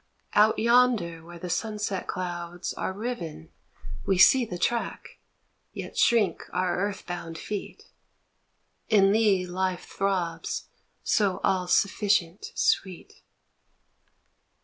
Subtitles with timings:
[0.33, 3.51] Out yonder where the sunset clouds are riven
[4.03, 5.19] We see the track,
[5.73, 7.83] yet shrink our earth bound feet,
[8.89, 10.69] In thee life throbs
[11.03, 13.21] so all sufficient sweet